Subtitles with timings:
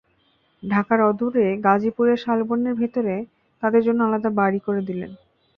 [0.63, 3.15] ঢাকার অদূরে গাজীপুরের শালবনের ভেতরে
[3.63, 5.11] তাদের জন্য আলাদা বাড়ি করে দিলেন।